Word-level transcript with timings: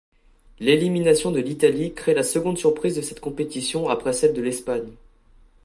L'élimination 0.57 1.29
de 1.29 1.39
l'Italie 1.39 1.93
créé 1.93 2.15
la 2.15 2.23
seconde 2.23 2.57
surprise 2.57 2.95
de 2.95 3.03
cette 3.03 3.19
compétition 3.19 3.87
après 3.87 4.13
celle 4.13 4.33
de 4.33 4.41
l'Espagne. 4.41 4.93